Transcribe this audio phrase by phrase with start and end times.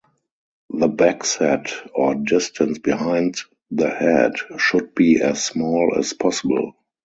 [0.71, 3.37] The backset, or distance behind
[3.69, 6.73] the head, should be as small as possible.